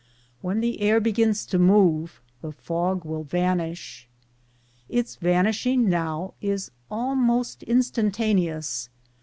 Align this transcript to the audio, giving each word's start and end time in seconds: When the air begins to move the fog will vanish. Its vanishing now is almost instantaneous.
When 0.41 0.61
the 0.61 0.79
air 0.81 0.99
begins 0.99 1.45
to 1.45 1.59
move 1.59 2.21
the 2.41 2.51
fog 2.51 3.05
will 3.05 3.23
vanish. 3.23 4.07
Its 4.89 5.15
vanishing 5.17 5.87
now 5.89 6.33
is 6.41 6.71
almost 6.89 7.61
instantaneous. 7.61 8.89